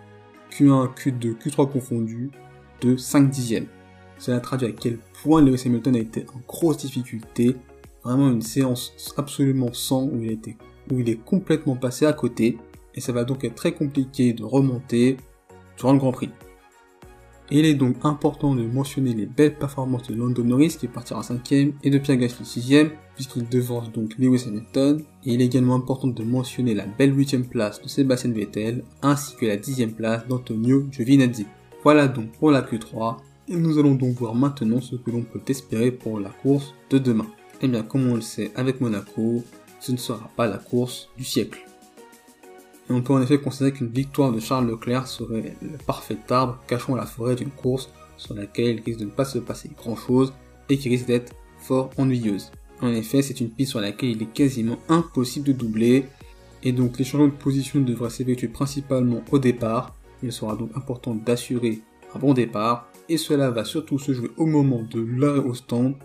Q1, 0.52 0.94
Q2, 0.96 1.36
Q3 1.38 1.72
confondus 1.72 2.32
de 2.82 2.98
5 2.98 3.30
dixièmes. 3.30 3.68
Cela 4.18 4.40
traduit 4.40 4.68
à 4.68 4.72
quel 4.72 4.98
point 5.22 5.42
Lewis 5.42 5.64
Hamilton 5.66 5.96
a 5.96 6.00
été 6.00 6.26
en 6.36 6.40
grosse 6.48 6.78
difficulté. 6.78 7.56
Vraiment 8.04 8.30
une 8.30 8.42
séance 8.42 8.94
absolument 9.18 9.74
sans 9.74 10.04
où 10.04 10.22
il, 10.24 10.40
où 10.92 11.00
il 11.00 11.10
est 11.10 11.24
complètement 11.24 11.76
passé 11.76 12.06
à 12.06 12.14
côté. 12.14 12.58
Et 12.96 13.02
ça 13.02 13.12
va 13.12 13.24
donc 13.24 13.44
être 13.44 13.56
très 13.56 13.74
compliqué 13.74 14.34
de 14.34 14.44
remonter 14.44 15.18
durant 15.78 15.94
le 15.94 16.00
Grand 16.00 16.12
Prix. 16.12 16.32
Il 17.50 17.66
est 17.66 17.76
donc 17.76 17.96
important 18.04 18.54
de 18.56 18.64
mentionner 18.64 19.14
les 19.14 19.26
belles 19.26 19.56
performances 19.56 20.08
de 20.08 20.16
Lando 20.16 20.44
Norris 20.44 20.76
qui 20.78 20.88
partira 20.88 21.22
5ème 21.22 21.74
et 21.82 21.90
de 21.90 21.98
Pierre 21.98 22.18
Gasly 22.18 22.44
6ème 22.44 22.90
puisqu'il 23.16 23.48
devance 23.48 23.90
donc 23.92 24.18
Lewis 24.18 24.44
Hamilton. 24.48 25.02
Et 25.26 25.34
il 25.34 25.42
est 25.42 25.46
également 25.46 25.76
important 25.76 26.10
de 26.10 26.24
mentionner 26.24 26.74
la 26.74 26.86
belle 26.86 27.16
8ème 27.16 27.48
place 27.48 27.82
de 27.82 27.88
Sébastien 27.88 28.32
Vettel 28.32 28.84
ainsi 29.02 29.34
que 29.38 29.46
la 29.46 29.56
10ème 29.56 29.94
place 29.94 30.28
d'Antonio 30.28 30.86
Giovinazzi. 30.92 31.46
Voilà 31.84 32.10
donc 32.10 32.32
pour 32.34 32.52
la 32.52 32.62
Q3 32.62 33.18
et 33.48 33.56
nous 33.56 33.80
allons 33.80 33.96
donc 33.96 34.16
voir 34.16 34.36
maintenant 34.36 34.82
ce 34.82 34.98
que 34.98 35.10
l'on 35.10 35.22
peut 35.22 35.42
espérer 35.48 35.92
pour 35.92 36.20
la 36.20 36.30
course 36.30 36.74
de 36.90 36.98
demain. 36.98 37.28
Eh 37.62 37.68
bien, 37.70 37.82
comme 37.82 38.08
on 38.12 38.16
le 38.16 38.22
sait 38.22 38.52
avec 38.56 38.82
Monaco, 38.82 39.42
ce 39.80 39.94
ne 39.94 39.98
sera 39.98 40.30
pas 40.36 40.48
la 40.48 40.58
course 40.58 41.10
du 41.18 41.24
siècle. 41.24 41.67
Et 42.90 42.94
on 42.94 43.02
peut 43.02 43.14
en 43.14 43.22
effet 43.22 43.40
considérer 43.40 43.74
qu'une 43.74 43.90
victoire 43.90 44.32
de 44.32 44.40
Charles 44.40 44.68
Leclerc 44.68 45.08
serait 45.08 45.56
le 45.62 45.78
parfait 45.86 46.18
arbre 46.30 46.60
cachant 46.68 46.96
la 46.96 47.06
forêt 47.06 47.36
d'une 47.36 47.52
course 47.52 47.90
sur 48.16 48.34
laquelle 48.34 48.78
il 48.78 48.84
risque 48.84 49.00
de 49.00 49.06
ne 49.06 49.12
pas 49.12 49.26
se 49.26 49.40
passer 49.40 49.70
grand 49.78 49.96
chose 49.96 50.34
et 50.70 50.78
qui 50.78 50.90
risque 50.90 51.08
d'être 51.08 51.36
fort 51.60 51.90
ennuyeuse. 51.98 52.52
En 52.82 52.90
effet, 52.90 53.22
c'est 53.22 53.42
une 53.42 53.50
piste 53.50 53.72
sur 53.72 53.82
laquelle 53.82 54.10
il 54.10 54.22
est 54.22 54.34
quasiment 54.34 54.78
impossible 54.88 55.48
de 55.48 55.54
doubler, 55.54 56.06
et 56.64 56.72
donc 56.72 56.98
les 56.98 57.06
changements 57.06 57.28
de 57.28 57.32
position 57.32 57.80
devraient 57.80 58.10
s'effectuer 58.10 58.48
principalement 58.48 59.22
au 59.32 59.40
départ. 59.40 59.96
Il 60.24 60.32
sera 60.32 60.56
donc 60.56 60.72
important 60.76 61.16
d'assurer 61.16 61.82
un 62.16 62.20
bon 62.20 62.34
départ 62.34 62.90
et 63.10 63.18
cela 63.18 63.52
va 63.52 63.64
surtout 63.64 64.00
se 64.00 64.14
jouer 64.14 64.32
au 64.38 64.46
moment 64.46 64.84
de 64.84 65.00
l'arrêt 65.00 65.40
au 65.40 65.54
stand, 65.54 65.96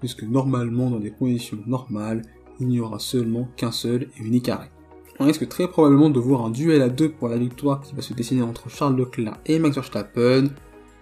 puisque 0.00 0.22
normalement 0.22 0.90
dans 0.90 1.00
des 1.00 1.10
conditions 1.10 1.58
normales, 1.66 2.22
il 2.60 2.68
n'y 2.68 2.80
aura 2.80 2.98
seulement 2.98 3.48
qu'un 3.56 3.72
seul 3.72 4.08
et 4.18 4.22
unique 4.22 4.48
arrêt. 4.48 4.70
On 5.18 5.26
risque 5.26 5.48
très 5.48 5.68
probablement 5.68 6.10
de 6.10 6.18
voir 6.18 6.44
un 6.44 6.50
duel 6.50 6.82
à 6.82 6.88
deux 6.88 7.10
pour 7.10 7.28
la 7.28 7.36
victoire 7.36 7.80
qui 7.80 7.94
va 7.94 8.02
se 8.02 8.14
dessiner 8.14 8.42
entre 8.42 8.70
Charles 8.70 8.96
Leclerc 8.96 9.36
et 9.46 9.58
Max 9.58 9.74
Verstappen. 9.74 10.48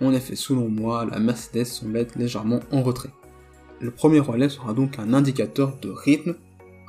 En 0.00 0.12
effet, 0.12 0.34
selon 0.34 0.68
moi, 0.68 1.06
la 1.10 1.20
Mercedes 1.20 1.64
semble 1.64 1.96
être 1.96 2.16
légèrement 2.16 2.60
en 2.72 2.82
retrait. 2.82 3.10
Le 3.80 3.90
premier 3.90 4.20
relais 4.20 4.48
sera 4.48 4.74
donc 4.74 4.98
un 4.98 5.14
indicateur 5.14 5.78
de 5.80 5.90
rythme, 5.90 6.34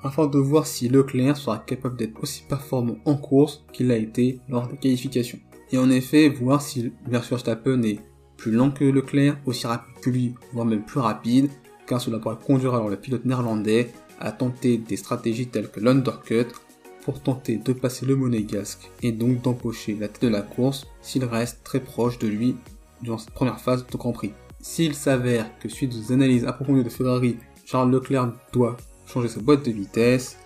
afin 0.04 0.28
de 0.28 0.40
voir 0.40 0.66
si 0.66 0.90
Leclerc 0.90 1.38
sera 1.38 1.60
capable 1.60 1.96
d'être 1.96 2.22
aussi 2.22 2.44
performant 2.50 2.98
en 3.06 3.16
course 3.16 3.64
qu'il 3.72 3.88
l'a 3.88 3.98
été 3.98 4.40
lors 4.50 4.68
des 4.68 4.78
qualifications. 4.78 5.40
Et 5.72 5.78
en 5.78 5.90
effet, 5.90 6.28
voir 6.28 6.62
si 6.62 6.92
Verstappen 7.08 7.84
est 7.84 8.00
plus 8.36 8.52
lent 8.52 8.72
que 8.72 8.84
Leclerc, 8.84 9.38
aussi 9.46 9.68
rapide 9.68 9.94
que 10.02 10.10
lui, 10.10 10.34
voire 10.54 10.66
même 10.66 10.84
plus 10.84 11.00
rapide, 11.00 11.50
car 11.86 12.02
cela 12.02 12.20
pourrait 12.20 12.38
conduire 12.44 12.74
alors 12.74 12.90
le 12.90 12.98
pilote 12.98 13.26
néerlandais 13.26 13.92
à 14.20 14.32
tenter 14.32 14.78
des 14.78 14.98
stratégies 14.98 15.48
telles 15.48 15.70
que 15.70 15.80
l'undercut 15.80 16.48
pour 17.04 17.22
tenter 17.22 17.58
de 17.58 17.74
passer 17.74 18.06
le 18.06 18.16
monégasque 18.16 18.90
et 19.02 19.12
donc 19.12 19.42
d'empocher 19.42 19.96
la 20.00 20.08
tête 20.08 20.24
de 20.24 20.28
la 20.28 20.42
course 20.42 20.88
s'il 21.02 21.26
reste 21.26 21.64
très 21.64 21.80
proche 21.80 22.20
de 22.20 22.28
lui 22.28 22.56
durant 23.02 23.18
cette 23.18 23.32
première 23.32 23.60
phase 23.60 23.86
de 23.86 23.98
Grand 23.98 24.12
Prix. 24.12 24.34
S'il 24.60 24.94
s'avère 24.94 25.50
que 25.60 25.70
suite 25.70 25.94
aux 25.96 26.12
analyses 26.12 26.46
approfondies 26.46 26.84
de 26.84 26.90
Ferrari, 26.90 27.38
Charles 27.66 27.92
Leclerc 27.92 28.34
doit 28.54 28.78
changer 29.08 29.28
sa 29.28 29.40
boîte 29.40 29.66
de 29.66 29.72
vitesse 29.72 30.38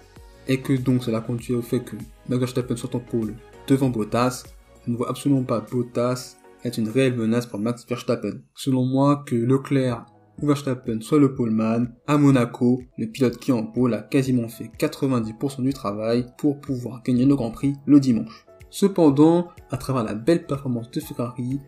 et 0.48 0.62
que 0.62 0.74
donc 0.74 1.04
cela 1.04 1.22
conduit 1.22 1.54
au 1.54 1.62
fait 1.62 1.82
que 1.82 1.96
Max 2.30 2.40
Verstappen 2.40 2.76
soit 2.76 2.96
en 2.96 3.00
pôle 3.00 3.36
devant 3.68 3.90
Bottas, 3.90 4.44
je 4.86 4.92
ne 4.92 4.98
vois 4.98 5.10
absolument 5.10 5.44
pas 5.44 5.60
Bottas 5.60 6.38
est 6.64 6.78
une 6.78 6.90
réelle 6.90 7.16
menace 7.16 7.46
pour 7.46 7.60
Max 7.60 7.86
Verstappen. 7.88 8.40
Selon 8.56 8.86
moi, 8.86 9.24
que 9.26 9.36
Leclerc 9.36 10.06
ou 10.42 10.48
Verstappen 10.48 11.02
soit 11.02 11.20
le 11.20 11.36
poleman, 11.36 11.94
à 12.08 12.18
Monaco, 12.18 12.82
le 12.98 13.08
pilote 13.08 13.38
qui 13.38 13.52
en 13.52 13.64
pôle 13.64 13.94
a 13.94 14.02
quasiment 14.02 14.48
fait 14.48 14.72
90% 14.78 15.62
du 15.62 15.74
travail 15.74 16.26
pour 16.38 16.60
pouvoir 16.60 17.04
gagner 17.04 17.26
le 17.26 17.36
Grand 17.36 17.52
Prix 17.52 17.76
le 17.86 18.00
dimanche. 18.00 18.46
Cependant, 18.70 19.50
à 19.72 19.78
travers 19.78 20.04
la 20.04 20.16
belle 20.16 20.46
performance 20.46 20.92
de 20.92 21.00
Ferrari, 21.00 21.60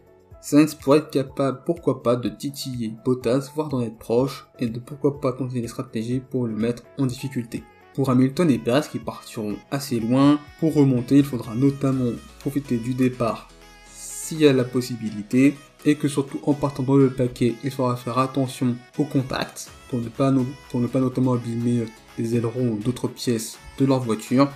Sainz 0.41 0.75
pourrait 0.75 1.00
être 1.00 1.09
capable, 1.09 1.62
pourquoi 1.65 2.03
pas, 2.03 2.15
de 2.15 2.29
titiller 2.29 2.93
Bottas, 3.03 3.51
voire 3.55 3.69
d'en 3.69 3.81
être 3.81 3.97
proche, 3.97 4.47
et 4.59 4.67
de 4.67 4.79
pourquoi 4.79 5.19
pas 5.19 5.33
tenter 5.33 5.62
des 5.62 5.67
stratégies 5.67 6.19
pour 6.19 6.47
le 6.47 6.55
mettre 6.55 6.83
en 6.97 7.05
difficulté. 7.05 7.63
Pour 7.95 8.09
Hamilton 8.09 8.51
et 8.51 8.59
Perez 8.59 8.88
qui 8.91 9.00
partiront 9.00 9.55
assez 9.71 10.00
loin, 10.00 10.39
pour 10.59 10.75
remonter, 10.75 11.17
il 11.17 11.24
faudra 11.24 11.55
notamment 11.55 12.12
profiter 12.39 12.77
du 12.77 12.93
départ 12.93 13.47
s'il 14.27 14.41
y 14.41 14.47
a 14.47 14.51
la 14.51 14.65
possibilité, 14.65 15.55
et 15.88 15.96
que 15.96 16.10
surtout 16.10 16.39
en 16.44 16.53
partant 16.53 16.84
dans 16.84 16.98
le 16.98 17.10
paquet, 17.10 17.56
il 17.63 17.72
faudra 17.72 17.96
faire 17.96 18.17
attention 18.20 18.75
au 18.98 19.06
contact, 19.06 19.72
pour 19.89 20.00
ne 20.00 20.10
pas, 20.10 20.34
pour 20.70 20.82
ne 20.82 20.88
pas 20.88 21.00
notamment 21.00 21.34
abîmer 21.34 21.86
les 22.20 22.36
ailerons 22.36 22.72
ou 22.72 22.77
d'autres 22.77 23.08
pièces 23.08 23.58
de 23.79 23.86
leur 23.86 24.01
voiture. 24.01 24.50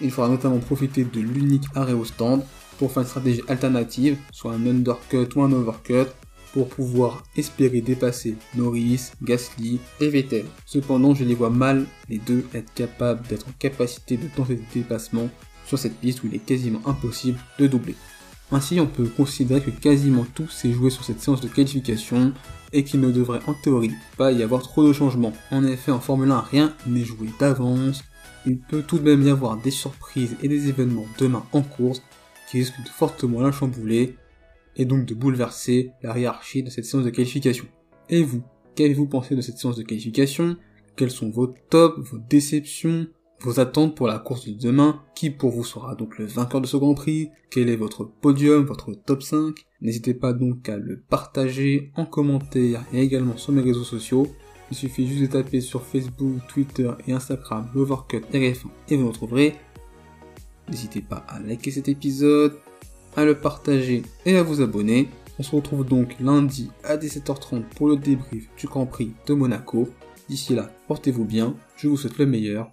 Il 0.00 0.10
faudra 0.10 0.28
notamment 0.28 0.58
profiter 0.58 1.04
de 1.04 1.20
l'unique 1.20 1.66
arrêt 1.76 1.92
au 1.92 2.04
stand 2.04 2.44
pour 2.78 2.90
faire 2.90 3.02
une 3.04 3.08
stratégie 3.08 3.42
alternative, 3.46 4.18
soit 4.32 4.54
un 4.54 4.66
undercut 4.66 5.28
ou 5.36 5.42
un 5.42 5.52
overcut, 5.52 6.10
pour 6.52 6.68
pouvoir 6.68 7.22
espérer 7.36 7.80
dépasser 7.80 8.34
Norris, 8.56 9.12
Gasly 9.22 9.78
et 10.00 10.08
Vettel. 10.08 10.46
Cependant, 10.66 11.14
je 11.14 11.22
les 11.22 11.36
vois 11.36 11.48
mal 11.48 11.86
les 12.08 12.18
deux 12.18 12.44
être 12.54 12.74
capables 12.74 13.26
d'être 13.28 13.46
en 13.46 13.52
capacité 13.58 14.16
de 14.16 14.26
tenter 14.34 14.56
des 14.56 14.80
dépassements 14.80 15.30
sur 15.64 15.78
cette 15.78 15.96
piste 16.00 16.24
où 16.24 16.26
il 16.26 16.34
est 16.34 16.44
quasiment 16.44 16.82
impossible 16.86 17.38
de 17.60 17.68
doubler. 17.68 17.94
Ainsi, 18.52 18.78
on 18.80 18.86
peut 18.86 19.06
considérer 19.06 19.62
que 19.62 19.70
quasiment 19.70 20.26
tout 20.34 20.46
s'est 20.46 20.72
joué 20.72 20.90
sur 20.90 21.04
cette 21.04 21.20
séance 21.20 21.40
de 21.40 21.48
qualification 21.48 22.34
et 22.74 22.84
qu'il 22.84 23.00
ne 23.00 23.10
devrait 23.10 23.40
en 23.46 23.54
théorie 23.54 23.92
pas 24.18 24.30
y 24.30 24.42
avoir 24.42 24.62
trop 24.62 24.86
de 24.86 24.92
changements. 24.92 25.32
En 25.50 25.64
effet, 25.64 25.90
en 25.90 26.00
Formule 26.00 26.30
1, 26.30 26.40
rien 26.40 26.76
n'est 26.86 27.04
joué 27.04 27.28
d'avance. 27.40 28.04
Il 28.44 28.58
peut 28.58 28.82
tout 28.82 28.98
de 28.98 29.04
même 29.04 29.26
y 29.26 29.30
avoir 29.30 29.56
des 29.56 29.70
surprises 29.70 30.36
et 30.42 30.48
des 30.48 30.68
événements 30.68 31.06
demain 31.18 31.44
en 31.52 31.62
course 31.62 32.02
qui 32.50 32.58
risquent 32.58 32.82
de 32.84 32.88
fortement 32.90 33.40
la 33.40 33.52
chambouler. 33.52 34.16
et 34.76 34.86
donc 34.86 35.04
de 35.04 35.14
bouleverser 35.14 35.92
la 36.02 36.18
hiérarchie 36.18 36.62
de 36.62 36.70
cette 36.70 36.86
séance 36.86 37.04
de 37.04 37.10
qualification. 37.10 37.66
Et 38.08 38.22
vous, 38.22 38.42
qu'avez-vous 38.74 39.06
pensé 39.06 39.36
de 39.36 39.42
cette 39.42 39.58
séance 39.58 39.76
de 39.76 39.82
qualification? 39.82 40.56
Quels 40.96 41.10
sont 41.10 41.30
vos 41.30 41.54
tops, 41.68 41.98
vos 42.10 42.18
déceptions, 42.18 43.06
vos 43.42 43.60
attentes 43.60 43.96
pour 43.96 44.06
la 44.06 44.18
course 44.18 44.46
de 44.46 44.52
demain 44.52 45.02
Qui 45.14 45.30
pour 45.30 45.50
vous 45.50 45.64
sera 45.64 45.94
donc 45.94 46.18
le 46.18 46.26
vainqueur 46.26 46.60
de 46.60 46.66
ce 46.66 46.76
Grand 46.76 46.94
Prix? 46.94 47.30
Quel 47.50 47.68
est 47.68 47.76
votre 47.76 48.04
podium, 48.04 48.64
votre 48.64 48.92
top 48.92 49.22
5 49.22 49.54
N'hésitez 49.80 50.14
pas 50.14 50.32
donc 50.32 50.68
à 50.68 50.76
le 50.76 51.00
partager 51.00 51.90
en 51.96 52.06
commentaire 52.06 52.84
et 52.92 53.00
également 53.00 53.36
sur 53.36 53.52
mes 53.52 53.62
réseaux 53.62 53.84
sociaux. 53.84 54.26
Il 54.70 54.76
suffit 54.76 55.06
juste 55.06 55.22
de 55.22 55.26
taper 55.26 55.60
sur 55.60 55.82
Facebook, 55.82 56.38
Twitter 56.48 56.90
et 57.06 57.12
Instagram 57.12 57.68
l'Overcut 57.74 58.24
RF1 58.32 58.66
et 58.88 58.96
vous 58.96 59.02
me 59.02 59.08
retrouverez. 59.08 59.54
N'hésitez 60.68 61.02
pas 61.02 61.24
à 61.28 61.40
liker 61.40 61.70
cet 61.70 61.88
épisode, 61.88 62.56
à 63.16 63.24
le 63.24 63.34
partager 63.34 64.02
et 64.24 64.36
à 64.36 64.42
vous 64.42 64.62
abonner. 64.62 65.08
On 65.38 65.42
se 65.42 65.54
retrouve 65.54 65.84
donc 65.84 66.16
lundi 66.20 66.70
à 66.84 66.96
17h30 66.96 67.64
pour 67.76 67.88
le 67.88 67.96
débrief 67.96 68.48
du 68.56 68.66
Grand 68.66 68.86
Prix 68.86 69.12
de 69.26 69.34
Monaco. 69.34 69.88
D'ici 70.28 70.54
là, 70.54 70.70
portez-vous 70.88 71.24
bien, 71.24 71.56
je 71.76 71.88
vous 71.88 71.96
souhaite 71.96 72.18
le 72.18 72.26
meilleur. 72.26 72.72